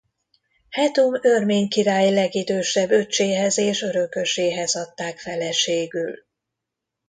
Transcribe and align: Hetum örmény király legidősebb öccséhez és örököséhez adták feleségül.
Hetum 0.69 1.13
örmény 1.23 1.67
király 1.67 2.13
legidősebb 2.13 2.89
öccséhez 2.91 3.57
és 3.57 3.81
örököséhez 3.81 4.75
adták 4.75 5.19
feleségül. 5.19 6.15